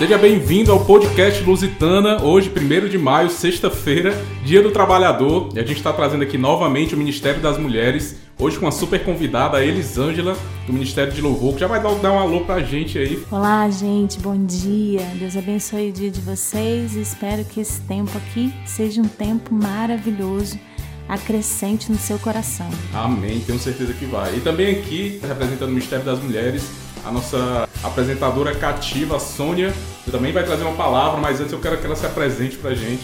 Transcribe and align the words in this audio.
Seja 0.00 0.16
bem-vindo 0.16 0.72
ao 0.72 0.82
podcast 0.82 1.44
Lusitana, 1.44 2.22
hoje, 2.22 2.50
1 2.50 2.88
de 2.88 2.96
maio, 2.96 3.28
sexta-feira, 3.28 4.14
Dia 4.42 4.62
do 4.62 4.70
Trabalhador, 4.70 5.50
e 5.54 5.58
a 5.58 5.62
gente 5.62 5.76
está 5.76 5.92
trazendo 5.92 6.22
aqui 6.22 6.38
novamente 6.38 6.94
o 6.94 6.96
Ministério 6.96 7.38
das 7.42 7.58
Mulheres, 7.58 8.16
hoje 8.38 8.58
com 8.58 8.64
uma 8.64 8.72
super 8.72 9.04
convidada, 9.04 9.58
a 9.58 9.62
Elisângela, 9.62 10.34
do 10.66 10.72
Ministério 10.72 11.12
de 11.12 11.20
Louvor, 11.20 11.52
que 11.52 11.60
já 11.60 11.66
vai 11.66 11.82
dar 11.82 12.12
um 12.12 12.18
alô 12.18 12.40
pra 12.46 12.60
gente 12.60 12.98
aí. 12.98 13.22
Olá, 13.30 13.68
gente, 13.68 14.18
bom 14.20 14.42
dia. 14.46 15.02
Deus 15.16 15.36
abençoe 15.36 15.90
o 15.90 15.92
dia 15.92 16.10
de 16.10 16.22
vocês 16.22 16.94
espero 16.94 17.44
que 17.44 17.60
esse 17.60 17.82
tempo 17.82 18.10
aqui 18.16 18.54
seja 18.64 19.02
um 19.02 19.08
tempo 19.08 19.54
maravilhoso 19.54 20.58
acrescente 21.06 21.92
no 21.92 21.98
seu 21.98 22.18
coração. 22.18 22.70
Amém, 22.94 23.40
tenho 23.40 23.58
certeza 23.58 23.92
que 23.92 24.06
vai. 24.06 24.34
E 24.34 24.40
também 24.40 24.78
aqui, 24.78 25.20
representando 25.20 25.68
o 25.68 25.72
Ministério 25.72 26.06
das 26.06 26.18
Mulheres, 26.20 26.64
a 27.04 27.12
nossa 27.12 27.68
apresentadora 27.82 28.54
cativa, 28.54 29.18
Sônia, 29.18 29.72
que 30.04 30.10
também 30.10 30.32
vai 30.32 30.44
trazer 30.44 30.64
uma 30.64 30.76
palavra, 30.76 31.20
mas 31.20 31.40
antes 31.40 31.52
eu 31.52 31.60
quero 31.60 31.78
que 31.78 31.86
ela 31.86 31.96
se 31.96 32.06
apresente 32.06 32.56
pra 32.56 32.74
gente. 32.74 33.02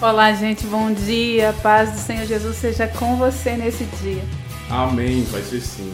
Olá, 0.00 0.32
gente, 0.32 0.66
bom 0.66 0.92
dia. 0.92 1.54
Paz 1.62 1.90
do 1.90 1.98
Senhor 1.98 2.24
Jesus 2.24 2.56
seja 2.56 2.86
com 2.86 3.16
você 3.16 3.56
nesse 3.56 3.84
dia. 4.02 4.22
Amém, 4.70 5.24
vai 5.24 5.42
ser 5.42 5.60
sim. 5.60 5.92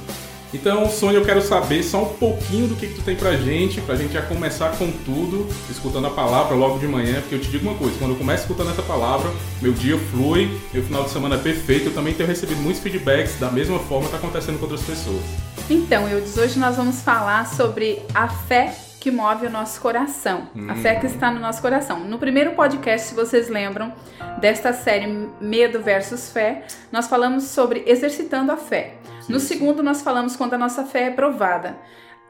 Então, 0.53 0.89
Sônia, 0.89 1.19
eu 1.19 1.25
quero 1.25 1.43
saber 1.43 1.83
só 1.83 2.03
um 2.03 2.15
pouquinho 2.15 2.69
do 2.69 2.77
que, 2.77 2.87
que 2.87 2.95
tu 2.95 3.03
tem 3.03 3.17
pra 3.17 3.37
gente, 3.37 3.81
pra 3.81 3.97
gente 3.97 4.13
já 4.13 4.23
começar 4.23 4.71
com 4.79 4.89
tudo, 5.05 5.49
escutando 5.69 6.07
a 6.07 6.11
palavra 6.11 6.55
logo 6.55 6.79
de 6.79 6.87
manhã, 6.87 7.21
porque 7.21 7.35
eu 7.35 7.41
te 7.41 7.51
digo 7.51 7.69
uma 7.69 7.77
coisa, 7.77 7.99
quando 7.99 8.13
eu 8.13 8.17
começo 8.17 8.45
escutando 8.45 8.71
essa 8.71 8.83
palavra, 8.83 9.29
meu 9.61 9.73
dia 9.73 9.99
flui, 10.13 10.49
meu 10.73 10.85
final 10.85 11.03
de 11.03 11.11
semana 11.11 11.35
é 11.35 11.39
perfeito, 11.39 11.87
eu 11.87 11.93
também 11.93 12.15
tenho 12.15 12.29
recebido 12.29 12.61
muitos 12.61 12.81
feedbacks 12.81 13.37
da 13.41 13.51
mesma 13.51 13.81
forma 13.81 14.09
que 14.09 14.15
está 14.15 14.19
acontecendo 14.19 14.59
com 14.59 14.67
outras 14.67 14.83
pessoas. 14.83 15.23
Então, 15.69 16.07
Eudes, 16.07 16.37
hoje 16.37 16.59
nós 16.59 16.77
vamos 16.77 17.01
falar 17.01 17.47
sobre 17.47 18.03
a 18.15 18.29
fé 18.29 18.75
que 19.01 19.11
move 19.11 19.47
o 19.47 19.51
nosso 19.51 19.81
coração. 19.81 20.47
Hum. 20.55 20.71
A 20.71 20.75
fé 20.75 20.97
que 20.97 21.07
está 21.07 21.31
no 21.31 21.41
nosso 21.41 21.63
coração. 21.63 22.01
No 22.01 22.19
primeiro 22.19 22.53
podcast, 22.53 23.09
se 23.09 23.15
vocês 23.15 23.49
lembram, 23.49 23.91
desta 24.41 24.75
série 24.75 25.07
Medo 25.41 25.81
versus 25.81 26.31
Fé, 26.31 26.65
nós 26.93 27.09
falamos 27.09 27.45
sobre 27.45 27.83
exercitando 27.87 28.53
a 28.53 28.59
fé. 28.59 28.97
No 29.27 29.41
segundo, 29.41 29.83
nós 29.83 30.03
falamos 30.03 30.37
quando 30.37 30.53
a 30.53 30.59
nossa 30.59 30.85
fé 30.85 31.05
é 31.05 31.11
provada. 31.11 31.77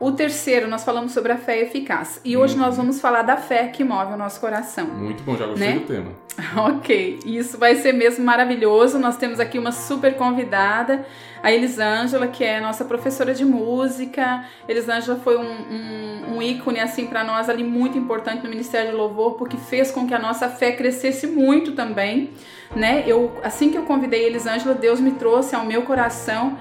O 0.04 0.12
terceiro, 0.12 0.68
nós 0.68 0.84
falamos 0.84 1.12
sobre 1.12 1.32
a 1.32 1.38
fé 1.38 1.62
eficaz. 1.62 2.20
E 2.22 2.36
hoje 2.36 2.58
nós 2.58 2.76
uhum. 2.76 2.82
vamos 2.82 3.00
falar 3.00 3.22
da 3.22 3.38
fé 3.38 3.68
que 3.68 3.82
move 3.82 4.12
o 4.12 4.16
nosso 4.18 4.38
coração. 4.38 4.84
Muito 4.84 5.22
bom, 5.22 5.34
já 5.34 5.46
gostei 5.46 5.66
né? 5.66 5.78
do 5.78 5.86
tema. 5.86 6.10
Ok, 6.74 7.20
isso 7.24 7.56
vai 7.56 7.74
ser 7.76 7.94
mesmo 7.94 8.22
maravilhoso. 8.22 8.98
Nós 8.98 9.16
temos 9.16 9.40
aqui 9.40 9.58
uma 9.58 9.72
super 9.72 10.14
convidada, 10.16 11.06
a 11.42 11.50
Elisângela, 11.50 12.26
que 12.26 12.44
é 12.44 12.60
nossa 12.60 12.84
professora 12.84 13.32
de 13.32 13.46
música. 13.46 14.44
Elisângela 14.68 15.18
foi 15.20 15.38
um, 15.38 15.42
um, 15.42 16.36
um 16.36 16.42
ícone, 16.42 16.80
assim, 16.80 17.06
para 17.06 17.24
nós 17.24 17.48
ali 17.48 17.64
muito 17.64 17.96
importante 17.96 18.44
no 18.44 18.50
Ministério 18.50 18.90
de 18.90 18.96
Louvor, 18.96 19.36
porque 19.38 19.56
fez 19.56 19.90
com 19.90 20.06
que 20.06 20.12
a 20.12 20.18
nossa 20.18 20.50
fé 20.50 20.72
crescesse 20.72 21.26
muito 21.26 21.72
também, 21.72 22.30
né? 22.76 23.04
Eu, 23.06 23.40
assim 23.42 23.70
que 23.70 23.78
eu 23.78 23.84
convidei 23.84 24.24
a 24.24 24.26
Elisângela, 24.26 24.74
Deus 24.74 25.00
me 25.00 25.12
trouxe 25.12 25.56
ao 25.56 25.64
meu 25.64 25.80
coração 25.80 26.58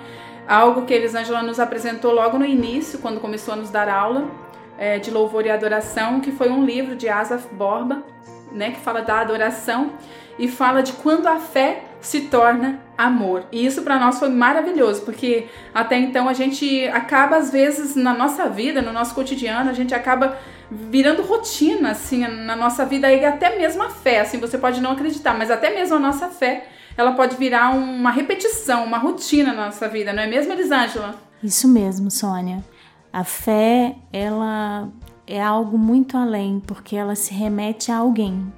Algo 0.47 0.85
que 0.85 0.93
Elisângela 0.93 1.41
nos 1.41 1.59
apresentou 1.59 2.13
logo 2.13 2.37
no 2.37 2.45
início, 2.45 2.99
quando 2.99 3.19
começou 3.19 3.53
a 3.53 3.57
nos 3.57 3.69
dar 3.69 3.87
aula 3.89 4.29
é, 4.77 4.99
de 4.99 5.09
louvor 5.11 5.45
e 5.45 5.49
adoração, 5.49 6.19
que 6.19 6.31
foi 6.31 6.49
um 6.49 6.65
livro 6.65 6.95
de 6.95 7.07
Asaf 7.07 7.47
Borba, 7.53 8.03
né, 8.51 8.71
que 8.71 8.79
fala 8.79 9.01
da 9.01 9.19
adoração 9.19 9.93
e 10.37 10.47
fala 10.47 10.81
de 10.81 10.93
quando 10.93 11.27
a 11.27 11.39
fé 11.39 11.83
se 12.01 12.21
torna 12.21 12.79
amor. 12.97 13.45
E 13.51 13.65
isso 13.65 13.81
para 13.81 13.97
nós 13.97 14.19
foi 14.19 14.29
maravilhoso, 14.29 15.03
porque 15.03 15.47
até 15.73 15.97
então 15.97 16.27
a 16.27 16.33
gente 16.33 16.87
acaba 16.89 17.37
às 17.37 17.51
vezes 17.51 17.95
na 17.95 18.13
nossa 18.13 18.49
vida, 18.49 18.81
no 18.81 18.91
nosso 18.91 19.15
cotidiano, 19.15 19.69
a 19.69 19.73
gente 19.73 19.95
acaba 19.95 20.37
virando 20.69 21.21
rotina 21.21 21.91
assim 21.91 22.27
na 22.27 22.55
nossa 22.55 22.85
vida 22.85 23.11
e 23.11 23.23
até 23.23 23.57
mesmo 23.57 23.83
a 23.83 23.89
fé, 23.89 24.19
assim, 24.19 24.39
você 24.39 24.57
pode 24.57 24.81
não 24.81 24.91
acreditar, 24.91 25.37
mas 25.37 25.49
até 25.49 25.69
mesmo 25.73 25.95
a 25.95 25.99
nossa 25.99 26.27
fé 26.27 26.67
ela 26.97 27.13
pode 27.13 27.35
virar 27.35 27.71
uma 27.71 28.11
repetição, 28.11 28.85
uma 28.85 28.97
rotina 28.97 29.53
na 29.53 29.65
nossa 29.65 29.87
vida, 29.87 30.13
não 30.13 30.23
é 30.23 30.27
mesmo, 30.27 30.53
Elisângela? 30.53 31.15
Isso 31.41 31.67
mesmo, 31.67 32.09
Sônia. 32.11 32.63
A 33.11 33.23
fé, 33.23 33.95
ela 34.11 34.89
é 35.27 35.41
algo 35.41 35.77
muito 35.77 36.17
além, 36.17 36.61
porque 36.65 36.95
ela 36.95 37.15
se 37.15 37.33
remete 37.33 37.91
a 37.91 37.97
alguém. 37.97 38.51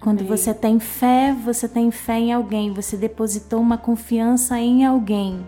Quando 0.00 0.20
Amém. 0.20 0.30
você 0.36 0.54
tem 0.54 0.80
fé, 0.80 1.36
você 1.44 1.68
tem 1.68 1.90
fé 1.90 2.18
em 2.18 2.32
alguém, 2.32 2.72
você 2.72 2.96
depositou 2.96 3.60
uma 3.60 3.76
confiança 3.76 4.58
em 4.58 4.84
alguém 4.84 5.46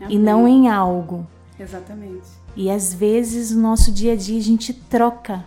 Amém. 0.00 0.16
e 0.16 0.18
não 0.18 0.48
em 0.48 0.68
algo. 0.68 1.26
Exatamente. 1.60 2.26
E 2.56 2.70
às 2.70 2.92
vezes 2.94 3.50
no 3.50 3.62
nosso 3.62 3.92
dia 3.92 4.14
a 4.14 4.16
dia 4.16 4.38
a 4.38 4.42
gente 4.42 4.72
troca 4.72 5.44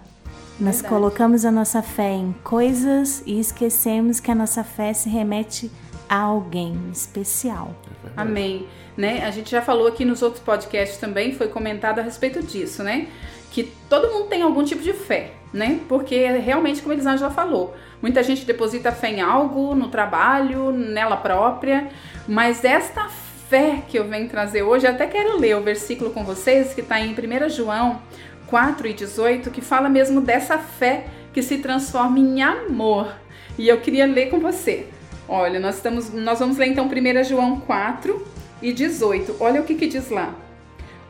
nós 0.59 0.75
Verdade. 0.75 0.87
colocamos 0.87 1.43
a 1.43 1.51
nossa 1.51 1.81
fé 1.81 2.13
em 2.13 2.33
coisas 2.43 3.21
e 3.25 3.37
esquecemos 3.39 4.21
que 4.21 4.31
a 4.31 4.35
nossa 4.35 4.63
fé 4.63 4.93
se 4.93 5.09
remete 5.09 5.69
a 5.84 5.84
alguém 6.09 6.89
especial. 6.91 7.75
É 8.05 8.09
Amém. 8.21 8.67
Né? 8.95 9.25
A 9.25 9.31
gente 9.31 9.51
já 9.51 9.61
falou 9.61 9.87
aqui 9.87 10.05
nos 10.05 10.21
outros 10.21 10.41
podcasts 10.41 10.97
também, 10.97 11.33
foi 11.33 11.47
comentado 11.47 11.99
a 11.99 12.01
respeito 12.01 12.41
disso, 12.41 12.81
né? 12.83 13.07
Que 13.51 13.71
todo 13.89 14.11
mundo 14.11 14.27
tem 14.27 14.41
algum 14.41 14.63
tipo 14.63 14.81
de 14.81 14.93
fé, 14.93 15.31
né? 15.53 15.79
Porque 15.87 16.27
realmente, 16.37 16.81
como 16.81 16.93
Elisângela 16.93 17.29
falou, 17.29 17.75
muita 18.01 18.23
gente 18.23 18.45
deposita 18.45 18.91
fé 18.91 19.09
em 19.09 19.21
algo, 19.21 19.75
no 19.75 19.89
trabalho, 19.89 20.71
nela 20.71 21.17
própria, 21.17 21.89
mas 22.27 22.63
esta 22.63 23.09
fé 23.49 23.83
que 23.87 23.97
eu 23.97 24.07
venho 24.07 24.27
trazer 24.27 24.63
hoje, 24.63 24.87
até 24.87 25.05
quero 25.05 25.37
ler 25.37 25.55
o 25.55 25.61
versículo 25.61 26.11
com 26.11 26.23
vocês, 26.23 26.73
que 26.73 26.81
está 26.81 26.99
em 26.99 27.13
1 27.13 27.49
João 27.49 28.01
4 28.47 28.87
e 28.87 28.93
18, 28.93 29.51
que 29.51 29.61
fala 29.61 29.89
mesmo 29.89 30.21
dessa 30.21 30.57
fé 30.57 31.07
que 31.33 31.41
se 31.41 31.57
transforma 31.57 32.19
em 32.19 32.41
amor. 32.41 33.13
E 33.57 33.67
eu 33.67 33.79
queria 33.79 34.05
ler 34.05 34.29
com 34.29 34.39
você. 34.39 34.87
Olha, 35.27 35.59
nós, 35.59 35.75
estamos, 35.75 36.13
nós 36.13 36.39
vamos 36.39 36.57
ler 36.57 36.67
então 36.67 36.85
1 36.85 37.23
João 37.23 37.59
4 37.61 38.25
e 38.61 38.71
18. 38.71 39.37
Olha 39.39 39.61
o 39.61 39.63
que, 39.63 39.75
que 39.75 39.87
diz 39.87 40.09
lá. 40.09 40.35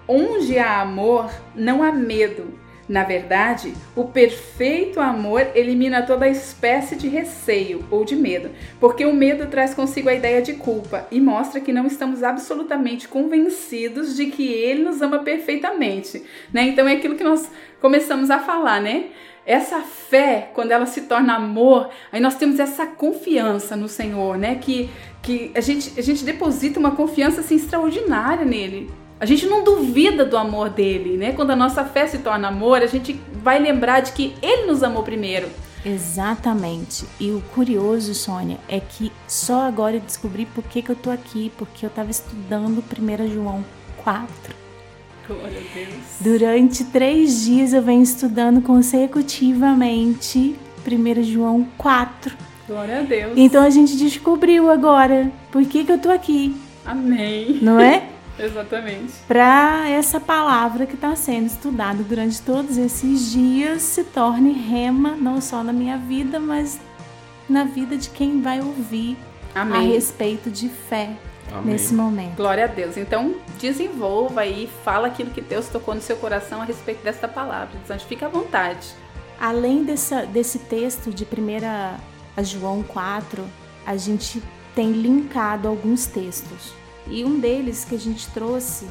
Onde 0.07 0.57
há 0.57 0.81
amor, 0.81 1.29
não 1.55 1.83
há 1.83 1.91
medo. 1.91 2.65
Na 2.87 3.03
verdade, 3.03 3.73
o 3.95 4.05
perfeito 4.05 4.99
amor 4.99 5.47
elimina 5.55 6.03
toda 6.03 6.29
espécie 6.29 6.95
de 6.95 7.07
receio 7.07 7.83
ou 7.89 8.05
de 8.05 8.15
medo, 8.15 8.51
porque 8.79 9.03
o 9.05 9.13
medo 9.13 9.47
traz 9.47 9.73
consigo 9.73 10.07
a 10.07 10.13
ideia 10.13 10.39
de 10.39 10.53
culpa 10.53 11.07
e 11.09 11.19
mostra 11.19 11.59
que 11.59 11.73
não 11.73 11.87
estamos 11.87 12.21
absolutamente 12.21 13.07
convencidos 13.07 14.15
de 14.15 14.27
que 14.27 14.47
ele 14.47 14.83
nos 14.83 15.01
ama 15.01 15.19
perfeitamente, 15.19 16.23
né? 16.53 16.67
Então 16.67 16.87
é 16.87 16.93
aquilo 16.93 17.15
que 17.15 17.23
nós 17.23 17.49
começamos 17.81 18.29
a 18.29 18.37
falar, 18.37 18.79
né? 18.79 19.05
Essa 19.45 19.81
fé, 19.81 20.49
quando 20.55 20.71
ela 20.71 20.87
se 20.87 21.01
torna 21.01 21.35
amor, 21.35 21.89
aí 22.11 22.19
nós 22.19 22.35
temos 22.35 22.59
essa 22.59 22.87
confiança 22.87 23.75
no 23.75 23.87
Senhor, 23.87 24.37
né? 24.37 24.55
Que, 24.55 24.89
que 25.21 25.51
a, 25.53 25.61
gente, 25.61 25.99
a 25.99 26.01
gente 26.01 26.25
deposita 26.25 26.79
uma 26.79 26.91
confiança 26.91 27.41
assim, 27.41 27.55
extraordinária 27.55 28.43
nele. 28.43 28.89
A 29.19 29.25
gente 29.25 29.45
não 29.45 29.63
duvida 29.63 30.25
do 30.25 30.35
amor 30.35 30.69
dele, 30.69 31.15
né? 31.15 31.31
Quando 31.31 31.51
a 31.51 31.55
nossa 31.55 31.85
fé 31.85 32.07
se 32.07 32.17
torna 32.17 32.47
amor, 32.47 32.81
a 32.81 32.87
gente 32.87 33.19
vai 33.43 33.59
lembrar 33.59 33.99
de 33.99 34.13
que 34.13 34.33
ele 34.41 34.65
nos 34.65 34.81
amou 34.81 35.03
primeiro. 35.03 35.47
Exatamente. 35.85 37.05
E 37.19 37.29
o 37.31 37.41
curioso, 37.53 38.15
Sônia, 38.15 38.57
é 38.67 38.79
que 38.79 39.11
só 39.27 39.61
agora 39.61 39.97
eu 39.97 40.01
descobri 40.01 40.47
por 40.47 40.63
que, 40.63 40.81
que 40.81 40.89
eu 40.89 40.95
tô 40.95 41.11
aqui, 41.11 41.51
porque 41.55 41.85
eu 41.85 41.89
estava 41.89 42.09
estudando 42.09 42.83
1 42.83 43.27
João 43.31 43.63
4. 44.03 44.64
Glória 45.27 45.59
a 45.59 45.73
Deus. 45.73 45.95
Durante 46.19 46.83
três 46.85 47.43
dias 47.43 47.73
eu 47.73 47.81
venho 47.81 48.03
estudando 48.03 48.61
consecutivamente 48.61 50.55
1 50.85 51.23
João 51.23 51.67
4. 51.77 52.37
Glória 52.67 52.99
a 52.99 53.01
Deus. 53.01 53.33
Então 53.35 53.63
a 53.63 53.69
gente 53.69 53.97
descobriu 53.97 54.69
agora 54.69 55.31
por 55.51 55.65
que, 55.65 55.83
que 55.83 55.91
eu 55.91 55.97
tô 55.97 56.11
aqui. 56.11 56.55
Amém. 56.85 57.59
Não 57.61 57.79
é? 57.79 58.09
Exatamente. 58.37 59.13
Para 59.27 59.89
essa 59.89 60.19
palavra 60.19 60.85
que 60.85 60.95
está 60.95 61.15
sendo 61.15 61.47
estudada 61.47 62.03
durante 62.03 62.41
todos 62.41 62.77
esses 62.77 63.31
dias 63.31 63.81
se 63.81 64.03
torne 64.03 64.51
rema, 64.51 65.15
não 65.15 65.39
só 65.41 65.63
na 65.63 65.73
minha 65.73 65.97
vida, 65.97 66.39
mas 66.39 66.79
na 67.49 67.63
vida 67.63 67.97
de 67.97 68.09
quem 68.09 68.41
vai 68.41 68.59
ouvir 68.59 69.17
Amém. 69.53 69.77
a 69.77 69.93
respeito 69.93 70.51
de 70.51 70.67
fé. 70.69 71.11
Amém. 71.59 71.73
nesse 71.73 71.93
momento. 71.93 72.35
Glória 72.35 72.65
a 72.65 72.67
Deus. 72.67 72.97
Então, 72.97 73.35
desenvolva 73.59 74.41
aí, 74.41 74.69
fala 74.83 75.07
aquilo 75.07 75.31
que 75.31 75.41
Deus 75.41 75.67
tocou 75.67 75.95
no 75.95 76.01
seu 76.01 76.17
coração 76.17 76.61
a 76.61 76.65
respeito 76.65 77.03
dessa 77.03 77.27
palavra. 77.27 77.77
Então, 77.83 77.97
fica 77.99 78.25
à 78.25 78.29
vontade. 78.29 78.87
Além 79.39 79.83
dessa, 79.83 80.25
desse 80.25 80.59
texto 80.59 81.11
de 81.11 81.25
1 81.25 82.43
João 82.43 82.83
4, 82.83 83.43
a 83.85 83.97
gente 83.97 84.41
tem 84.73 84.91
linkado 84.91 85.67
alguns 85.67 86.05
textos. 86.05 86.73
E 87.07 87.23
um 87.23 87.39
deles 87.39 87.85
que 87.85 87.95
a 87.95 87.99
gente 87.99 88.27
trouxe 88.31 88.87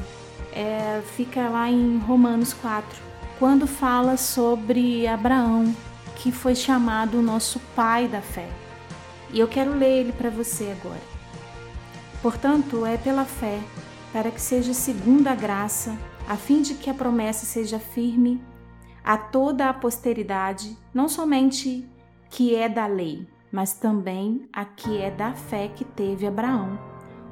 é, 0.53 1.01
fica 1.15 1.49
lá 1.49 1.69
em 1.69 1.97
Romanos 1.97 2.53
4, 2.53 2.97
quando 3.37 3.67
fala 3.67 4.15
sobre 4.15 5.05
Abraão, 5.05 5.75
que 6.15 6.31
foi 6.31 6.55
chamado 6.55 7.19
o 7.19 7.21
nosso 7.21 7.59
pai 7.75 8.07
da 8.07 8.21
fé. 8.21 8.47
E 9.31 9.39
eu 9.39 9.47
quero 9.47 9.77
ler 9.77 9.99
ele 9.99 10.13
para 10.13 10.29
você 10.29 10.73
agora. 10.79 11.14
Portanto, 12.25 12.87
é 12.87 12.97
pela 12.97 13.23
fé, 13.23 13.59
para 14.11 14.31
que 14.31 14.41
seja 14.41 14.73
segundo 14.73 15.27
a 15.27 15.35
graça, 15.35 15.95
a 16.27 16.35
fim 16.35 16.59
de 16.59 16.73
que 16.73 16.89
a 16.89 16.93
promessa 16.95 17.45
seja 17.45 17.77
firme 17.77 18.43
a 19.03 19.15
toda 19.15 19.69
a 19.69 19.73
posteridade, 19.75 20.75
não 20.91 21.07
somente 21.07 21.87
que 22.31 22.55
é 22.55 22.67
da 22.67 22.87
lei, 22.87 23.27
mas 23.51 23.73
também 23.73 24.49
a 24.51 24.65
que 24.65 24.99
é 24.99 25.11
da 25.11 25.33
fé 25.33 25.67
que 25.67 25.85
teve 25.85 26.25
Abraão, 26.25 26.79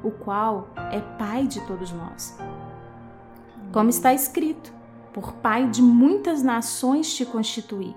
o 0.00 0.12
qual 0.12 0.68
é 0.92 1.00
pai 1.00 1.48
de 1.48 1.60
todos 1.62 1.90
nós. 1.90 2.38
Como 3.72 3.90
está 3.90 4.14
escrito, 4.14 4.72
por 5.12 5.32
pai 5.32 5.68
de 5.68 5.82
muitas 5.82 6.40
nações 6.40 7.12
te 7.12 7.26
constituí, 7.26 7.96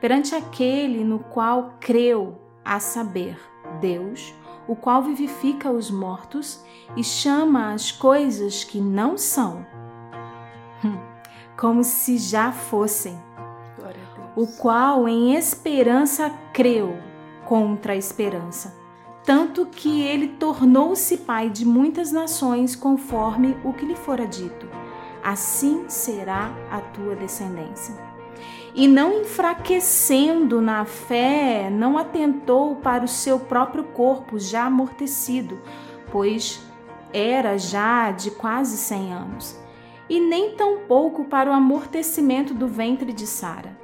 perante 0.00 0.32
aquele 0.32 1.02
no 1.02 1.18
qual 1.18 1.74
creu, 1.80 2.40
a 2.64 2.78
saber, 2.78 3.36
Deus, 3.80 4.32
o 4.68 4.74
qual 4.74 5.02
vivifica 5.02 5.70
os 5.70 5.90
mortos 5.90 6.64
e 6.96 7.04
chama 7.04 7.72
as 7.72 7.92
coisas 7.92 8.64
que 8.64 8.80
não 8.80 9.16
são. 9.16 9.66
Como 11.58 11.82
se 11.82 12.18
já 12.18 12.52
fossem, 12.52 13.18
o 14.34 14.46
qual 14.46 15.08
em 15.08 15.34
esperança 15.34 16.30
creu 16.52 16.96
contra 17.46 17.94
a 17.94 17.96
esperança, 17.96 18.76
tanto 19.24 19.66
que 19.66 20.02
ele 20.02 20.28
tornou-se 20.28 21.16
pai 21.18 21.48
de 21.48 21.64
muitas 21.64 22.12
nações, 22.12 22.76
conforme 22.76 23.56
o 23.64 23.72
que 23.72 23.86
lhe 23.86 23.96
fora 23.96 24.26
dito: 24.26 24.68
assim 25.24 25.88
será 25.88 26.50
a 26.70 26.80
tua 26.80 27.16
descendência. 27.16 28.15
E 28.76 28.86
não 28.86 29.22
enfraquecendo 29.22 30.60
na 30.60 30.84
fé, 30.84 31.70
não 31.70 31.96
atentou 31.96 32.76
para 32.76 33.02
o 33.02 33.08
seu 33.08 33.40
próprio 33.40 33.84
corpo 33.84 34.38
já 34.38 34.66
amortecido, 34.66 35.58
pois 36.12 36.62
era 37.10 37.56
já 37.56 38.10
de 38.10 38.30
quase 38.30 38.76
cem 38.76 39.14
anos 39.14 39.58
e 40.10 40.20
nem 40.20 40.54
tampouco 40.54 41.24
para 41.24 41.50
o 41.50 41.54
amortecimento 41.54 42.52
do 42.52 42.68
ventre 42.68 43.14
de 43.14 43.26
Sara. 43.26 43.74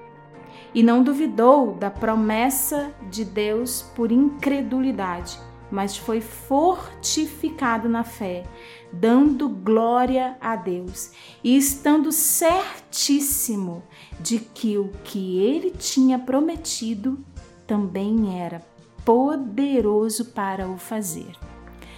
E 0.74 0.82
não 0.82 1.02
duvidou 1.02 1.72
da 1.72 1.90
promessa 1.90 2.92
de 3.10 3.24
Deus 3.24 3.82
por 3.94 4.12
incredulidade, 4.12 5.38
mas 5.72 5.96
foi 5.96 6.20
fortificado 6.20 7.88
na 7.88 8.04
fé, 8.04 8.44
dando 8.92 9.48
glória 9.48 10.36
a 10.38 10.54
Deus 10.54 11.10
e 11.42 11.56
estando 11.56 12.12
certíssimo 12.12 13.82
de 14.20 14.38
que 14.38 14.76
o 14.76 14.90
que 15.02 15.38
ele 15.38 15.70
tinha 15.70 16.18
prometido 16.18 17.18
também 17.66 18.38
era 18.38 18.60
poderoso 19.02 20.26
para 20.26 20.68
o 20.68 20.76
fazer. 20.76 21.32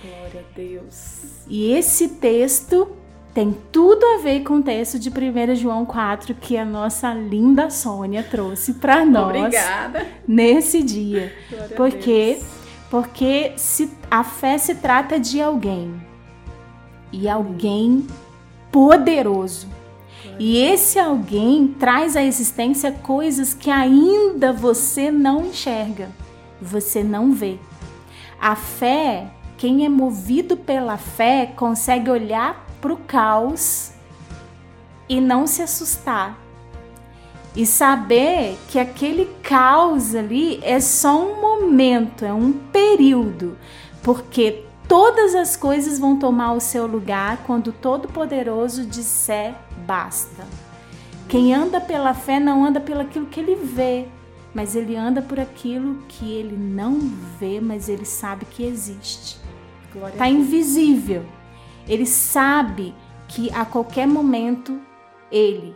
Glória 0.01 0.47
a 0.49 0.55
Deus. 0.55 1.45
E 1.49 1.73
esse 1.73 2.11
texto 2.11 2.89
tem 3.35 3.57
tudo 3.73 4.07
a 4.07 4.19
ver 4.19 4.45
com 4.45 4.59
o 4.59 4.63
texto 4.63 5.01
de 5.01 5.11
1 5.11 5.57
João 5.57 5.85
4 5.85 6.33
que 6.37 6.57
a 6.57 6.65
nossa 6.65 7.13
linda 7.13 7.69
Sônia 7.69 8.23
trouxe 8.23 8.75
para 8.75 9.05
nós 9.05 9.37
Obrigada. 9.37 10.07
nesse 10.29 10.81
dia. 10.81 11.33
Glória 11.51 11.77
porque 11.77 12.39
porque 12.95 13.55
se 13.57 13.91
a 14.09 14.23
fé 14.23 14.57
se 14.57 14.77
trata 14.77 15.19
de 15.19 15.43
alguém 15.43 16.01
e 17.11 17.29
alguém 17.29 18.07
poderoso. 18.71 19.67
E 20.39 20.59
esse 20.59 21.01
alguém 21.01 21.75
traz 21.77 22.15
à 22.17 22.23
existência 22.23 22.93
coisas 22.93 23.53
que 23.53 23.69
ainda 23.69 24.53
você 24.53 25.11
não 25.11 25.47
enxerga, 25.47 26.09
você 26.63 27.03
não 27.03 27.33
vê. 27.33 27.59
A 28.41 28.55
fé, 28.55 29.27
quem 29.59 29.85
é 29.85 29.89
movido 29.89 30.57
pela 30.57 30.97
fé, 30.97 31.47
consegue 31.57 32.09
olhar 32.09 32.65
para 32.81 32.93
o 32.93 32.97
caos 32.97 33.91
e 35.09 35.21
não 35.21 35.49
se 35.49 35.63
assustar. 35.63 36.39
E 37.55 37.65
saber 37.65 38.59
que 38.69 38.79
aquele 38.79 39.27
caos 39.43 40.15
ali 40.15 40.59
é 40.63 40.81
só 40.81 41.23
um 41.23 41.41
momento, 41.41 42.25
é 42.25 42.33
um 42.33 42.53
período, 42.53 43.57
porque 44.03 44.65
todas 44.89 45.37
as 45.37 45.55
coisas 45.55 45.99
vão 45.99 46.19
tomar 46.19 46.53
o 46.55 46.61
seu 46.61 46.87
lugar 46.87 47.45
quando 47.47 47.69
o 47.69 47.73
Todo-Poderoso 47.73 48.85
disser 48.85 49.55
basta. 49.87 50.45
Quem 51.29 51.55
anda 51.55 51.81
pela 51.81 52.13
fé 52.13 52.41
não 52.41 52.65
anda 52.65 52.81
pelo 52.81 53.03
aquilo 53.03 53.27
que 53.27 53.39
ele 53.39 53.55
vê, 53.55 54.07
mas 54.53 54.75
ele 54.75 54.97
anda 54.97 55.23
por 55.23 55.39
aquilo 55.39 56.03
que 56.09 56.33
ele 56.33 56.57
não 56.57 56.99
vê, 57.39 57.61
mas 57.61 57.89
ele 57.89 58.05
sabe 58.05 58.45
que 58.45 58.65
existe. 58.65 59.39
Está 60.09 60.29
invisível, 60.29 61.25
ele 61.89 62.05
sabe 62.05 62.93
que 63.29 63.51
a 63.53 63.65
qualquer 63.65 64.07
momento 64.07 64.81
ele, 65.31 65.75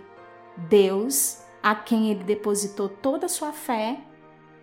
Deus, 0.68 1.38
a 1.68 1.74
quem 1.74 2.10
ele 2.10 2.24
depositou 2.24 2.88
toda 2.88 3.26
a 3.26 3.28
sua 3.28 3.52
fé, 3.52 3.98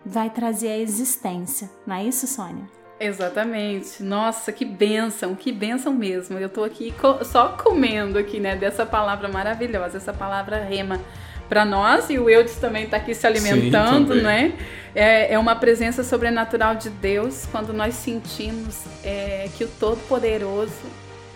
vai 0.04 0.28
trazer 0.28 0.70
a 0.70 0.76
existência. 0.76 1.70
Não 1.86 1.94
é 1.94 2.04
isso, 2.04 2.26
Sônia? 2.26 2.64
Exatamente. 2.98 4.02
Nossa, 4.02 4.50
que 4.50 4.64
bênção, 4.64 5.36
que 5.36 5.52
bênção 5.52 5.92
mesmo. 5.92 6.36
Eu 6.36 6.48
tô 6.48 6.64
aqui 6.64 6.92
só 7.22 7.50
comendo 7.50 8.18
aqui, 8.18 8.40
né, 8.40 8.56
dessa 8.56 8.84
palavra 8.84 9.28
maravilhosa, 9.28 9.98
essa 9.98 10.12
palavra 10.12 10.64
rema 10.64 11.00
para 11.48 11.64
nós 11.64 12.10
e 12.10 12.18
o 12.18 12.28
Eudes 12.28 12.56
também 12.56 12.86
está 12.86 12.96
aqui 12.96 13.14
se 13.14 13.24
alimentando, 13.24 14.14
Sim, 14.14 14.22
né? 14.22 14.54
É, 14.92 15.34
é, 15.34 15.38
uma 15.38 15.54
presença 15.54 16.02
sobrenatural 16.02 16.74
de 16.74 16.90
Deus 16.90 17.46
quando 17.52 17.72
nós 17.72 17.94
sentimos 17.94 18.82
é, 19.04 19.48
que 19.56 19.62
o 19.62 19.68
Todo-Poderoso 19.68 20.72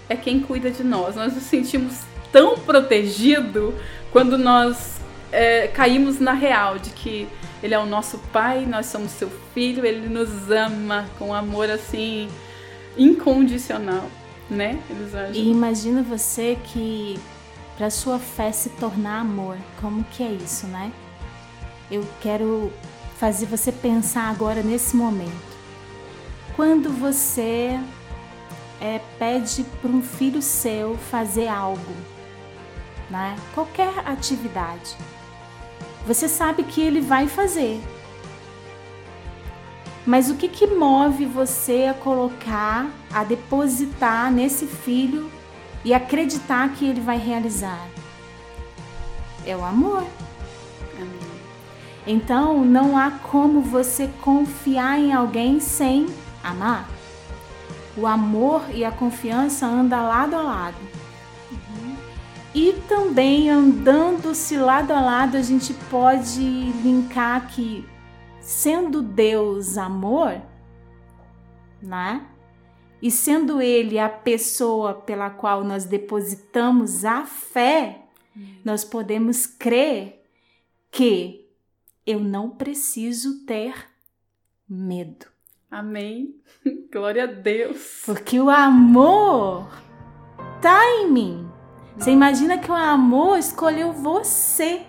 é 0.09 0.17
quem 0.17 0.41
cuida 0.41 0.69
de 0.69 0.83
nós. 0.83 1.15
Nós 1.15 1.33
nos 1.33 1.45
sentimos 1.45 2.01
tão 2.33 2.59
protegido 2.59 3.73
quando 4.11 4.37
nós 4.37 5.00
é, 5.33 5.69
caímos 5.69 6.19
na 6.19 6.33
real 6.33 6.79
de 6.79 6.91
que 6.91 7.29
ele 7.63 7.75
é 7.75 7.79
o 7.79 7.87
nosso 7.87 8.19
pai, 8.33 8.65
nós 8.67 8.87
somos 8.87 9.11
seu 9.13 9.31
filho, 9.53 9.85
ele 9.85 10.09
nos 10.09 10.51
ama 10.51 11.07
com 11.19 11.35
amor 11.35 11.71
assim 11.71 12.29
incondicional, 12.97 14.07
né? 14.49 14.79
E 15.33 15.51
imagina 15.51 16.03
você 16.03 16.59
que 16.65 17.19
para 17.77 17.91
sua 17.91 18.19
fé 18.19 18.51
se 18.53 18.71
tornar 18.71 19.21
amor, 19.21 19.57
como 19.81 20.05
que 20.05 20.23
é 20.23 20.31
isso, 20.31 20.67
né? 20.67 20.91
Eu 21.91 22.07
quero 22.21 22.73
fazer 23.19 23.47
você 23.47 23.71
pensar 23.71 24.31
agora 24.31 24.63
nesse 24.63 24.97
momento. 24.97 25.51
Quando 26.57 26.91
você 26.91 27.79
é, 28.81 29.01
pede 29.19 29.65
para 29.81 29.91
um 29.91 30.03
filho 30.03 30.41
seu 30.41 30.97
fazer 30.97 31.49
algo, 31.49 31.95
né? 33.11 33.37
qualquer 33.55 33.93
atividade, 34.07 34.97
você 36.07 36.29
sabe 36.29 36.63
que 36.63 36.81
ele 36.81 37.01
vai 37.01 37.27
fazer. 37.29 37.81
Mas 40.07 40.31
o 40.31 40.35
que, 40.35 40.49
que 40.49 40.67
move 40.67 41.27
você 41.27 41.87
a 41.91 41.95
colocar, 41.95 42.91
a 43.13 43.23
depositar 43.23 44.33
nesse 44.33 44.67
filho 44.67 45.31
e 45.85 45.93
acreditar 45.93 46.71
que 46.71 46.87
ele 46.87 47.01
vai 47.01 47.19
realizar? 47.19 47.87
É 49.47 49.57
o 49.57 49.65
amor. 49.65 50.05
Então 52.07 52.65
não 52.65 52.97
há 52.97 53.11
como 53.11 53.61
você 53.61 54.09
confiar 54.23 54.99
em 54.99 55.13
alguém 55.13 55.61
sem 55.61 56.07
amar. 56.43 56.89
O 57.97 58.07
amor 58.07 58.65
e 58.73 58.85
a 58.85 58.91
confiança 58.91 59.67
andam 59.67 60.09
lado 60.09 60.35
a 60.35 60.43
lado. 60.43 61.00
E 62.55 62.73
também 62.89 63.49
andando-se 63.49 64.57
lado 64.57 64.93
a 64.93 65.01
lado, 65.01 65.37
a 65.37 65.43
gente 65.43 65.73
pode 65.89 66.41
linkar 66.83 67.49
que, 67.49 67.87
sendo 68.41 69.03
Deus 69.03 69.79
amor, 69.79 70.43
né? 71.81 72.27
E 73.01 73.11
sendo 73.11 73.63
Ele 73.63 73.99
a 73.99 74.09
pessoa 74.09 74.95
pela 74.95 75.31
qual 75.31 75.63
nós 75.63 75.85
depositamos 75.85 77.05
a 77.05 77.25
fé, 77.25 78.03
nós 78.65 78.85
podemos 78.85 79.47
crer 79.47 80.23
que 80.91 81.49
eu 82.05 82.21
não 82.21 82.51
preciso 82.51 83.45
ter 83.47 83.75
medo. 84.69 85.27
Amém. 85.71 86.35
Glória 86.93 87.25
a 87.25 87.27
Deus. 87.27 88.03
Porque 88.05 88.41
o 88.41 88.51
amor 88.51 89.71
tá 90.61 90.85
em 90.87 91.11
mim. 91.11 91.50
Você 92.01 92.13
imagina 92.13 92.57
que 92.57 92.71
o 92.71 92.75
amor 92.75 93.39
escolheu 93.39 93.93
você 93.93 94.81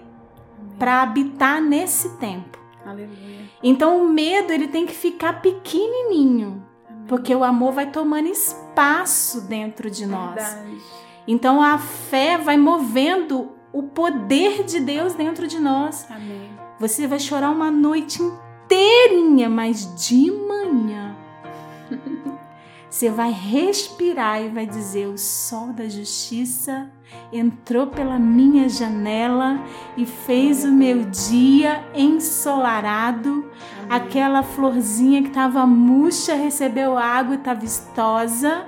para 0.80 1.02
habitar 1.02 1.62
nesse 1.62 2.16
tempo. 2.18 2.58
Aleluia. 2.86 3.50
Então 3.62 4.02
o 4.02 4.08
medo 4.08 4.54
ele 4.54 4.70
tem 4.70 4.86
que 4.86 4.94
ficar 4.94 5.42
pequenininho, 5.42 6.64
Amém. 6.90 7.04
porque 7.10 7.36
o 7.36 7.44
amor 7.44 7.74
vai 7.74 7.92
tomando 7.92 8.30
espaço 8.30 9.42
dentro 9.42 9.92
de 9.92 10.06
nós. 10.06 10.36
Verdade. 10.36 10.78
Então 11.28 11.62
a 11.62 11.78
fé 11.78 12.38
vai 12.38 12.56
movendo 12.56 13.52
o 13.74 13.84
poder 13.84 14.64
de 14.64 14.80
Deus 14.80 15.14
dentro 15.14 15.50
de 15.50 15.60
nós. 15.60 16.10
Amém. 16.10 16.50
Você 16.80 17.08
vai 17.08 17.20
chorar 17.20 17.52
uma 17.52 17.70
noite 17.70 18.22
inteirinha, 18.24 19.50
mas 19.50 20.08
de 20.08 20.32
manhã 20.32 21.14
Você 22.92 23.10
vai 23.10 23.32
respirar 23.32 24.44
e 24.44 24.50
vai 24.50 24.66
dizer: 24.66 25.08
O 25.08 25.18
sol 25.18 25.68
da 25.68 25.88
justiça 25.88 26.92
entrou 27.32 27.88
pela 27.88 28.20
minha 28.20 28.68
janela 28.68 29.64
e 29.96 30.06
fez 30.06 30.66
o 30.66 30.72
meu 30.72 31.06
dia 31.06 31.86
ensolarado. 31.96 33.50
Aquela 33.90 34.44
florzinha 34.44 35.22
que 35.22 35.30
estava 35.30 35.66
murcha 35.66 36.36
recebeu 36.36 36.98
água 36.98 37.36
e 37.36 37.38
está 37.38 37.54
vistosa. 37.54 38.68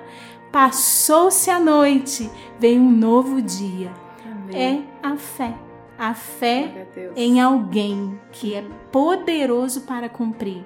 Passou-se 0.54 1.50
a 1.50 1.60
noite, 1.60 2.32
veio 2.58 2.82
um 2.82 2.92
novo 2.92 3.42
dia. 3.42 3.92
Amém. 4.26 4.88
É 5.04 5.06
a 5.06 5.18
fé. 5.18 5.54
A 6.00 6.14
fé 6.14 6.88
em 7.18 7.42
alguém 7.42 8.18
que 8.32 8.56
é 8.56 8.64
poderoso 8.90 9.82
para 9.82 10.08
cumprir. 10.08 10.66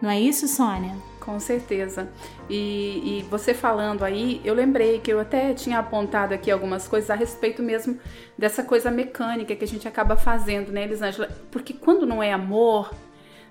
Não 0.00 0.08
é 0.08 0.18
isso, 0.18 0.48
Sônia? 0.48 0.94
Com 1.24 1.40
certeza. 1.40 2.08
E, 2.50 3.20
e, 3.20 3.22
você 3.30 3.54
falando 3.54 4.04
aí, 4.04 4.42
eu 4.44 4.52
lembrei 4.52 5.00
que 5.00 5.10
eu 5.10 5.18
até 5.18 5.54
tinha 5.54 5.78
apontado 5.78 6.34
aqui 6.34 6.50
algumas 6.50 6.86
coisas 6.86 7.08
a 7.08 7.14
respeito 7.14 7.62
mesmo 7.62 7.98
dessa 8.36 8.62
coisa 8.62 8.90
mecânica 8.90 9.56
que 9.56 9.64
a 9.64 9.66
gente 9.66 9.88
acaba 9.88 10.16
fazendo, 10.16 10.70
né, 10.70 10.84
Elisângela? 10.84 11.30
Porque 11.50 11.72
quando 11.72 12.04
não 12.04 12.22
é 12.22 12.30
amor, 12.30 12.92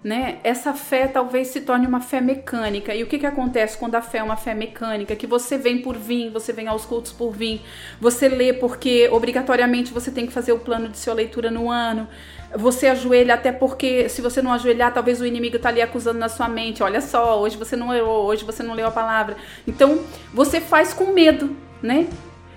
né, 0.03 0.39
essa 0.43 0.73
fé 0.73 1.07
talvez 1.07 1.47
se 1.47 1.61
torne 1.61 1.87
uma 1.87 2.01
fé 2.01 2.19
mecânica. 2.19 2.93
E 2.93 3.03
o 3.03 3.07
que, 3.07 3.17
que 3.17 3.25
acontece 3.25 3.77
quando 3.77 3.95
a 3.95 4.01
fé 4.01 4.17
é 4.17 4.23
uma 4.23 4.35
fé 4.35 4.53
mecânica? 4.53 5.15
Que 5.15 5.25
você 5.25 5.57
vem 5.57 5.81
por 5.81 5.95
vir, 5.95 6.29
você 6.29 6.51
vem 6.51 6.67
aos 6.67 6.85
cultos 6.85 7.11
por 7.11 7.31
vir, 7.31 7.61
você 8.01 8.27
lê 8.27 8.51
porque 8.51 9.07
obrigatoriamente 9.11 9.93
você 9.93 10.11
tem 10.11 10.25
que 10.25 10.33
fazer 10.33 10.51
o 10.51 10.59
plano 10.59 10.89
de 10.89 10.97
sua 10.97 11.13
leitura 11.13 11.49
no 11.49 11.71
ano 11.71 12.07
você 12.55 12.87
ajoelha 12.87 13.33
até 13.33 13.51
porque 13.51 14.07
se 14.09 14.21
você 14.21 14.41
não 14.41 14.53
ajoelhar, 14.53 14.93
talvez 14.93 15.19
o 15.19 15.25
inimigo 15.25 15.55
está 15.55 15.69
ali 15.69 15.81
acusando 15.81 16.19
na 16.19 16.29
sua 16.29 16.47
mente. 16.47 16.83
Olha 16.83 17.01
só, 17.01 17.41
hoje 17.41 17.57
você 17.57 17.75
não 17.75 17.89
leu, 17.89 18.05
hoje 18.05 18.43
você 18.43 18.61
não 18.61 18.73
leu 18.73 18.87
a 18.87 18.91
palavra. 18.91 19.35
Então, 19.67 20.03
você 20.33 20.61
faz 20.61 20.93
com 20.93 21.13
medo, 21.13 21.55
né? 21.81 22.07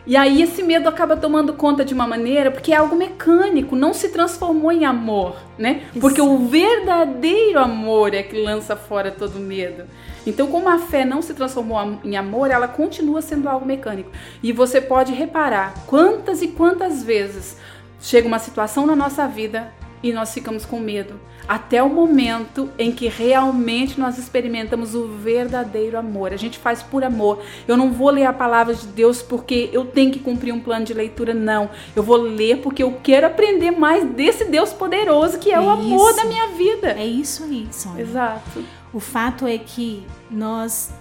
E 0.06 0.16
aí 0.16 0.40
esse 0.40 0.62
medo 0.62 0.88
acaba 0.88 1.16
tomando 1.16 1.52
conta 1.54 1.84
de 1.84 1.92
uma 1.92 2.06
maneira, 2.06 2.50
porque 2.50 2.72
é 2.72 2.76
algo 2.76 2.94
mecânico, 2.94 3.74
não 3.74 3.92
se 3.92 4.10
transformou 4.10 4.70
em 4.70 4.84
amor, 4.84 5.36
né? 5.58 5.82
Isso. 5.90 6.00
Porque 6.00 6.20
o 6.20 6.46
verdadeiro 6.46 7.58
amor 7.58 8.14
é 8.14 8.22
que 8.22 8.40
lança 8.40 8.76
fora 8.76 9.10
todo 9.10 9.40
medo. 9.40 9.84
Então, 10.24 10.46
como 10.46 10.68
a 10.68 10.78
fé 10.78 11.04
não 11.04 11.20
se 11.20 11.34
transformou 11.34 11.98
em 12.04 12.16
amor, 12.16 12.50
ela 12.52 12.68
continua 12.68 13.20
sendo 13.20 13.48
algo 13.48 13.66
mecânico. 13.66 14.10
E 14.42 14.52
você 14.52 14.80
pode 14.80 15.12
reparar 15.12 15.74
quantas 15.86 16.40
e 16.40 16.48
quantas 16.48 17.02
vezes 17.02 17.56
chega 18.00 18.28
uma 18.28 18.38
situação 18.38 18.86
na 18.86 18.94
nossa 18.94 19.26
vida 19.26 19.72
e 20.02 20.12
nós 20.12 20.32
ficamos 20.32 20.64
com 20.64 20.78
medo, 20.78 21.18
até 21.48 21.82
o 21.82 21.88
momento 21.88 22.68
em 22.78 22.92
que 22.92 23.08
realmente 23.08 23.98
nós 23.98 24.18
experimentamos 24.18 24.94
o 24.94 25.06
verdadeiro 25.08 25.98
amor. 25.98 26.32
A 26.32 26.36
gente 26.36 26.58
faz 26.58 26.82
por 26.82 27.04
amor. 27.04 27.42
Eu 27.66 27.76
não 27.76 27.92
vou 27.92 28.10
ler 28.10 28.24
a 28.24 28.32
palavra 28.32 28.74
de 28.74 28.86
Deus 28.86 29.22
porque 29.22 29.70
eu 29.72 29.84
tenho 29.84 30.10
que 30.10 30.18
cumprir 30.18 30.52
um 30.52 30.60
plano 30.60 30.84
de 30.84 30.92
leitura, 30.92 31.32
não. 31.32 31.70
Eu 31.94 32.02
vou 32.02 32.16
ler 32.16 32.58
porque 32.58 32.82
eu 32.82 32.98
quero 33.02 33.26
aprender 33.26 33.70
mais 33.70 34.04
desse 34.10 34.44
Deus 34.44 34.72
poderoso 34.72 35.38
que 35.38 35.50
é, 35.50 35.54
é 35.54 35.60
o 35.60 35.70
amor 35.70 36.10
isso. 36.10 36.16
da 36.16 36.24
minha 36.24 36.48
vida. 36.48 36.88
É 36.88 37.06
isso 37.06 37.44
aí, 37.44 37.68
Sônia. 37.70 38.02
Exato. 38.02 38.64
O 38.92 39.00
fato 39.00 39.46
é 39.46 39.58
que 39.58 40.04
nós 40.30 40.92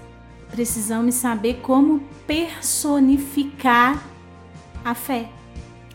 precisamos 0.51 1.15
saber 1.15 1.59
como 1.61 2.01
personificar 2.27 4.03
a 4.83 4.93
fé. 4.93 5.29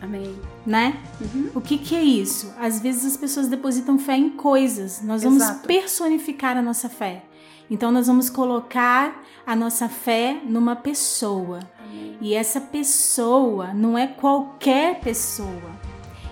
Amém 0.01 0.35
né? 0.65 0.97
Uhum. 1.19 1.49
O 1.55 1.61
que, 1.61 1.77
que 1.77 1.95
é 1.95 2.03
isso? 2.03 2.53
Às 2.59 2.79
vezes 2.79 3.05
as 3.05 3.17
pessoas 3.17 3.47
depositam 3.47 3.97
fé 3.97 4.15
em 4.15 4.29
coisas. 4.29 5.01
Nós 5.01 5.23
vamos 5.23 5.43
Exato. 5.43 5.67
personificar 5.67 6.57
a 6.57 6.61
nossa 6.61 6.89
fé. 6.89 7.23
Então 7.69 7.91
nós 7.91 8.07
vamos 8.07 8.29
colocar 8.29 9.23
a 9.45 9.55
nossa 9.55 9.87
fé 9.87 10.39
numa 10.43 10.75
pessoa. 10.75 11.59
Amém. 11.79 12.17
E 12.21 12.33
essa 12.33 12.59
pessoa 12.61 13.73
não 13.73 13.97
é 13.97 14.07
qualquer 14.07 14.99
pessoa. 14.99 15.81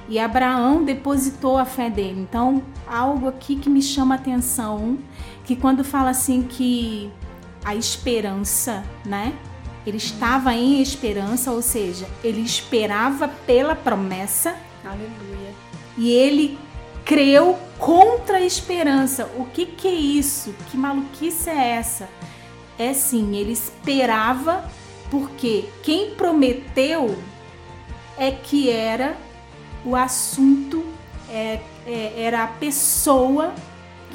E 0.08 0.18
Abraão 0.18 0.84
depositou 0.84 1.58
a 1.58 1.66
fé 1.66 1.90
dele. 1.90 2.22
Então, 2.22 2.64
algo 2.88 3.28
aqui 3.28 3.56
que 3.56 3.70
me 3.70 3.82
chama 3.82 4.16
a 4.16 4.18
atenção, 4.18 4.98
que 5.46 5.56
quando 5.56 5.84
fala 5.84 6.10
assim 6.10 6.42
que 6.42 7.12
a 7.64 7.76
esperança, 7.76 8.84
né? 9.06 9.34
Ele 9.86 9.98
estava 9.98 10.54
em 10.54 10.82
esperança, 10.82 11.52
ou 11.52 11.62
seja, 11.62 12.08
ele 12.24 12.42
esperava 12.42 13.28
pela 13.28 13.76
promessa. 13.76 14.56
Aleluia. 14.84 15.54
E 15.98 16.12
ele 16.12 16.58
creu 17.06 17.58
contra 17.78 18.38
a 18.38 18.42
esperança. 18.42 19.30
O 19.38 19.46
que, 19.46 19.66
que 19.66 19.88
é 19.88 19.94
isso? 19.94 20.54
Que 20.70 20.78
maluquice 20.78 21.50
é 21.50 21.72
essa? 21.72 22.10
É 22.78 22.94
sim, 22.94 23.36
ele 23.36 23.52
esperava 23.52 24.64
porque 25.10 25.66
quem 25.82 26.12
prometeu 26.12 27.18
é 28.18 28.32
que 28.32 28.70
era 28.70 29.18
o 29.84 29.96
assunto, 29.96 30.86
é, 31.30 31.60
é, 31.88 32.14
era 32.18 32.44
a 32.44 32.48
pessoa 32.48 33.54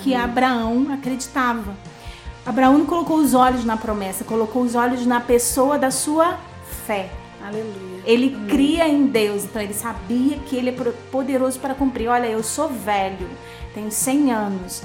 que 0.03 0.13
uhum. 0.13 0.23
Abraão 0.23 0.87
acreditava. 0.93 1.75
Abraão 2.47 2.77
não 2.77 2.87
colocou 2.87 3.17
os 3.17 3.33
olhos 3.33 3.65
na 3.65 3.77
promessa, 3.77 4.23
colocou 4.23 4.63
os 4.63 4.75
olhos 4.75 5.07
na 5.07 5.21
pessoa 5.21 5.79
da 5.79 5.91
sua 5.91 6.39
fé. 6.87 7.11
Aleluia. 7.43 8.03
Ele 8.05 8.35
Amém. 8.35 8.49
cria 8.49 8.87
em 8.87 9.07
Deus, 9.07 9.45
então 9.45 9.61
ele 9.61 9.73
sabia 9.73 10.39
que 10.39 10.57
ele 10.57 10.71
é 10.71 10.93
poderoso 11.11 11.59
para 11.59 11.75
cumprir. 11.75 12.09
Olha, 12.09 12.27
eu 12.27 12.43
sou 12.43 12.69
velho, 12.69 13.29
tenho 13.73 13.91
100 13.91 14.33
anos. 14.33 14.83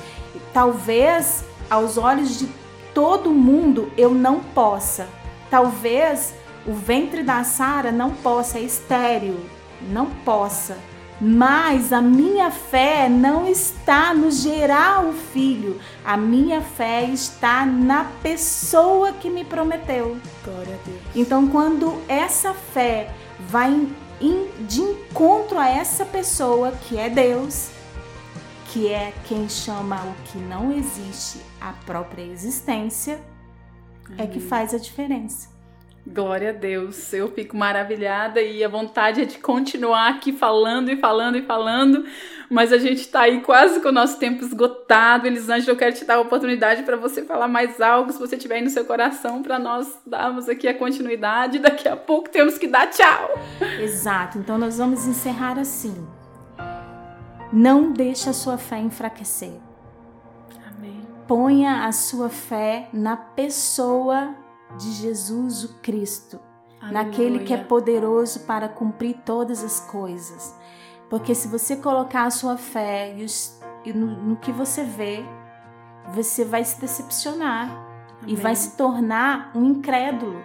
Talvez 0.53 1.43
aos 1.69 1.97
olhos 1.97 2.39
de 2.39 2.47
todo 2.93 3.31
mundo 3.31 3.91
eu 3.97 4.13
não 4.13 4.39
possa. 4.39 5.07
Talvez 5.49 6.33
o 6.65 6.73
ventre 6.73 7.23
da 7.23 7.43
Sara 7.43 7.91
não 7.91 8.11
possa, 8.11 8.57
é 8.57 8.61
estéril, 8.61 9.39
não 9.89 10.05
possa. 10.07 10.77
Mas 11.21 11.91
a 11.91 12.01
minha 12.01 12.49
fé 12.49 13.09
não 13.09 13.45
está 13.45 14.13
no 14.13 14.31
gerar 14.31 15.05
o 15.05 15.11
filho, 15.11 15.79
a 16.03 16.15
minha 16.15 16.61
fé 16.61 17.03
está 17.03 17.65
na 17.65 18.05
pessoa 18.23 19.11
que 19.11 19.29
me 19.29 19.43
prometeu. 19.43 20.17
Glória 20.45 20.75
a 20.75 20.85
Deus. 20.85 21.01
Então, 21.13 21.47
quando 21.47 22.01
essa 22.07 22.53
fé 22.53 23.13
vai 23.39 23.87
de 24.67 24.81
encontro 24.81 25.57
a 25.57 25.67
essa 25.67 26.05
pessoa 26.05 26.71
que 26.71 26.97
é 26.97 27.09
Deus, 27.09 27.69
que 28.67 28.87
é 28.87 29.13
quem 29.25 29.49
chama 29.49 29.97
o 30.03 30.13
que 30.25 30.37
não 30.37 30.71
existe 30.71 31.39
a 31.59 31.73
própria 31.85 32.23
existência, 32.23 33.19
Amém. 34.05 34.17
é 34.19 34.27
que 34.27 34.39
faz 34.39 34.73
a 34.73 34.77
diferença. 34.77 35.58
Glória 36.07 36.49
a 36.49 36.53
Deus, 36.53 37.13
eu 37.13 37.29
fico 37.31 37.55
maravilhada 37.55 38.41
e 38.41 38.63
a 38.63 38.69
vontade 38.69 39.21
é 39.21 39.25
de 39.25 39.37
continuar 39.37 40.09
aqui 40.09 40.31
falando 40.31 40.89
e 40.89 40.95
falando 40.95 41.37
e 41.37 41.41
falando, 41.43 42.05
mas 42.49 42.73
a 42.73 42.77
gente 42.77 43.01
está 43.01 43.21
aí 43.21 43.41
quase 43.41 43.79
com 43.79 43.89
o 43.89 43.91
nosso 43.91 44.17
tempo 44.17 44.43
esgotado. 44.43 45.27
Elisângela, 45.27 45.71
eu 45.71 45.77
quero 45.77 45.93
te 45.93 46.05
dar 46.05 46.15
a 46.15 46.21
oportunidade 46.21 46.83
para 46.83 46.95
você 46.95 47.23
falar 47.23 47.47
mais 47.47 47.79
algo, 47.79 48.11
se 48.11 48.19
você 48.19 48.37
tiver 48.37 48.55
aí 48.55 48.63
no 48.63 48.69
seu 48.69 48.85
coração, 48.85 49.43
para 49.43 49.59
nós 49.59 49.99
darmos 50.05 50.49
aqui 50.49 50.67
a 50.67 50.73
continuidade. 50.73 51.59
Daqui 51.59 51.87
a 51.87 51.95
pouco 51.95 52.29
temos 52.29 52.57
que 52.57 52.67
dar 52.67 52.87
tchau. 52.87 53.39
Exato, 53.79 54.39
então 54.39 54.57
nós 54.57 54.77
vamos 54.77 55.05
encerrar 55.05 55.59
assim. 55.59 56.07
Não 57.51 57.91
deixe 57.91 58.29
a 58.29 58.33
sua 58.33 58.57
fé 58.57 58.79
enfraquecer. 58.79 59.53
Amém. 60.67 61.01
Ponha 61.27 61.85
a 61.85 61.91
sua 61.91 62.29
fé 62.29 62.89
na 62.93 63.17
pessoa 63.17 64.35
de 64.77 64.91
Jesus 64.91 65.63
o 65.63 65.79
Cristo, 65.79 66.39
Aleluia. 66.81 67.03
naquele 67.03 67.39
que 67.39 67.53
é 67.53 67.57
poderoso 67.57 68.41
para 68.41 68.69
cumprir 68.69 69.17
todas 69.25 69.63
as 69.63 69.79
coisas. 69.79 70.55
Porque 71.09 71.33
se 71.33 71.47
você 71.47 71.75
colocar 71.75 72.25
a 72.25 72.29
sua 72.29 72.57
fé 72.57 73.15
e 73.83 73.93
no, 73.93 74.07
no 74.07 74.35
que 74.35 74.51
você 74.51 74.83
vê, 74.83 75.23
você 76.13 76.45
vai 76.45 76.63
se 76.63 76.79
decepcionar 76.79 77.69
Amém. 78.21 78.33
e 78.33 78.35
vai 78.35 78.55
se 78.55 78.77
tornar 78.77 79.51
um 79.55 79.65
incrédulo. 79.65 80.37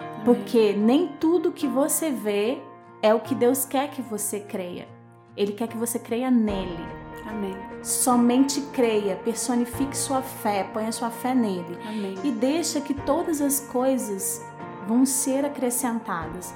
Amém. 0.00 0.24
Porque 0.24 0.72
nem 0.72 1.08
tudo 1.20 1.52
que 1.52 1.68
você 1.68 2.10
vê 2.10 2.60
é 3.00 3.14
o 3.14 3.20
que 3.20 3.34
Deus 3.34 3.64
quer 3.64 3.90
que 3.90 4.02
você 4.02 4.40
creia. 4.40 4.88
Ele 5.36 5.52
quer 5.52 5.68
que 5.68 5.76
você 5.76 5.98
creia 5.98 6.30
nele. 6.30 6.97
Amém. 7.26 7.56
Somente 7.82 8.60
creia, 8.72 9.16
personifique 9.16 9.96
sua 9.96 10.22
fé, 10.22 10.64
ponha 10.64 10.92
sua 10.92 11.10
fé 11.10 11.34
nele. 11.34 11.78
Amém. 11.86 12.18
E 12.24 12.30
deixa 12.30 12.80
que 12.80 12.94
todas 12.94 13.40
as 13.40 13.60
coisas 13.60 14.44
vão 14.86 15.04
ser 15.04 15.44
acrescentadas. 15.44 16.54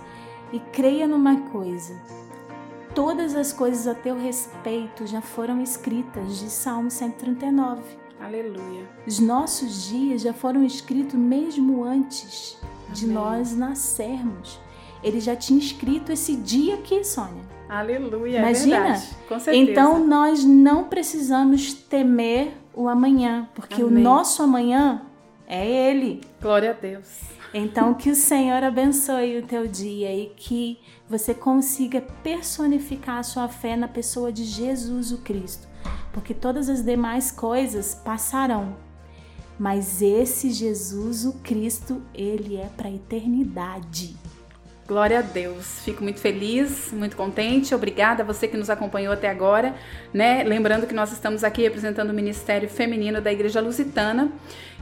E 0.52 0.58
creia 0.58 1.06
numa 1.06 1.36
coisa: 1.50 2.00
todas 2.94 3.34
as 3.34 3.52
coisas 3.52 3.86
a 3.86 3.94
teu 3.94 4.16
respeito 4.16 5.06
já 5.06 5.20
foram 5.20 5.62
escritas, 5.62 6.38
de 6.38 6.50
Salmo 6.50 6.90
139. 6.90 7.82
Aleluia. 8.20 8.88
Os 9.06 9.18
nossos 9.18 9.88
dias 9.88 10.22
já 10.22 10.32
foram 10.32 10.64
escritos 10.64 11.18
mesmo 11.18 11.82
antes 11.82 12.56
Amém. 12.62 12.92
de 12.92 13.06
nós 13.08 13.56
nascermos. 13.56 14.60
Ele 15.02 15.18
já 15.18 15.34
tinha 15.34 15.58
escrito 15.58 16.12
esse 16.12 16.36
dia 16.36 16.76
aqui, 16.76 17.02
Sônia. 17.02 17.42
Aleluia, 17.72 18.36
é 18.36 18.40
Imagina? 18.40 18.76
É 18.76 18.80
verdade. 18.80 19.08
Com 19.26 19.40
certeza. 19.40 19.70
Então 19.70 20.06
nós 20.06 20.44
não 20.44 20.84
precisamos 20.84 21.72
temer 21.72 22.52
o 22.74 22.86
amanhã, 22.86 23.48
porque 23.54 23.80
Amém. 23.80 23.86
o 23.86 24.00
nosso 24.00 24.42
amanhã 24.42 25.02
É 25.46 25.66
Ele. 25.66 26.20
Glória 26.40 26.70
a 26.70 26.74
Deus. 26.74 27.32
Então, 27.54 27.92
que 27.92 28.10
o 28.10 28.14
Senhor 28.14 28.62
abençoe 28.64 29.38
o 29.38 29.42
teu 29.42 29.66
dia 29.66 30.14
e 30.14 30.32
que 30.34 30.78
você 31.08 31.34
consiga 31.34 32.00
personificar 32.22 33.18
a 33.18 33.22
sua 33.22 33.48
fé 33.48 33.76
na 33.76 33.88
pessoa 33.88 34.32
de 34.32 34.44
Jesus 34.44 35.12
o 35.12 35.18
Cristo, 35.18 35.68
porque 36.14 36.32
todas 36.32 36.70
as 36.70 36.82
demais 36.82 37.30
coisas 37.30 37.94
passarão, 37.94 38.74
mas 39.58 40.00
esse 40.00 40.50
Jesus 40.50 41.26
o 41.26 41.34
Cristo, 41.40 42.00
ele 42.14 42.56
é 42.56 42.70
para 42.74 42.88
a 42.88 42.92
eternidade. 42.92 44.16
Glória 44.86 45.20
a 45.20 45.22
Deus. 45.22 45.80
Fico 45.84 46.02
muito 46.02 46.18
feliz, 46.18 46.92
muito 46.92 47.16
contente. 47.16 47.72
Obrigada 47.72 48.24
a 48.24 48.26
você 48.26 48.48
que 48.48 48.56
nos 48.56 48.68
acompanhou 48.68 49.12
até 49.12 49.28
agora, 49.28 49.74
né? 50.12 50.42
Lembrando 50.42 50.88
que 50.88 50.94
nós 50.94 51.12
estamos 51.12 51.44
aqui 51.44 51.62
representando 51.62 52.10
o 52.10 52.12
Ministério 52.12 52.68
Feminino 52.68 53.20
da 53.20 53.32
Igreja 53.32 53.60
Lusitana. 53.60 54.32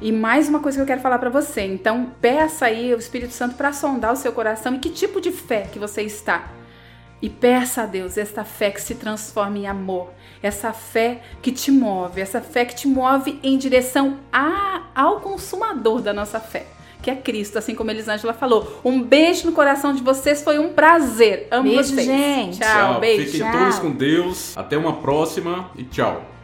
E 0.00 0.10
mais 0.10 0.48
uma 0.48 0.60
coisa 0.60 0.78
que 0.78 0.82
eu 0.82 0.86
quero 0.86 1.02
falar 1.02 1.18
para 1.18 1.28
você. 1.28 1.60
Então, 1.60 2.12
peça 2.18 2.64
aí 2.64 2.94
o 2.94 2.98
Espírito 2.98 3.34
Santo 3.34 3.56
para 3.56 3.74
sondar 3.74 4.14
o 4.14 4.16
seu 4.16 4.32
coração 4.32 4.74
e 4.74 4.78
que 4.78 4.88
tipo 4.88 5.20
de 5.20 5.30
fé 5.30 5.68
que 5.70 5.78
você 5.78 6.00
está. 6.00 6.48
E 7.20 7.28
peça 7.28 7.82
a 7.82 7.86
Deus 7.86 8.16
esta 8.16 8.42
fé 8.42 8.70
que 8.70 8.80
se 8.80 8.94
transforma 8.94 9.58
em 9.58 9.66
amor, 9.66 10.10
essa 10.42 10.72
fé 10.72 11.20
que 11.42 11.52
te 11.52 11.70
move, 11.70 12.22
essa 12.22 12.40
fé 12.40 12.64
que 12.64 12.74
te 12.74 12.88
move 12.88 13.38
em 13.42 13.58
direção 13.58 14.18
a, 14.32 14.84
ao 14.94 15.20
consumador 15.20 16.00
da 16.00 16.14
nossa 16.14 16.40
fé 16.40 16.79
que 17.02 17.10
é 17.10 17.16
Cristo, 17.16 17.58
assim 17.58 17.74
como 17.74 17.90
Elisângela 17.90 18.32
falou. 18.32 18.80
Um 18.84 19.02
beijo 19.02 19.46
no 19.46 19.52
coração 19.52 19.94
de 19.94 20.02
vocês, 20.02 20.42
foi 20.42 20.58
um 20.58 20.72
prazer. 20.72 21.48
Amo 21.50 21.64
beijo, 21.64 21.94
vocês. 21.94 22.06
gente. 22.06 22.58
Tchau, 22.58 22.92
tchau. 22.92 23.00
beijo. 23.00 23.26
Fiquem 23.26 23.40
tchau. 23.40 23.58
todos 23.58 23.78
com 23.78 23.90
Deus. 23.90 24.56
Até 24.56 24.76
uma 24.76 24.94
próxima 24.94 25.70
e 25.76 25.84
tchau. 25.84 26.39